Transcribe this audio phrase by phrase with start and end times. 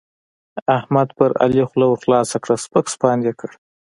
[0.77, 3.49] احمد پر علي خوله ورخلاصه کړه؛ سپک سپاند يې کړ.